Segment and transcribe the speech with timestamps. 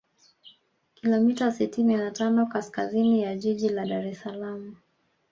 [0.95, 4.75] kilomita sitini na tano kaskazini ya jiji la Dar es Salaam